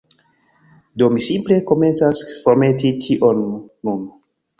Do, 1.01 1.09
mi 1.15 1.19
simple 1.25 1.57
komencas 1.71 2.23
formeti 2.45 2.91
ĉion 3.05 3.43
nun 3.45 4.01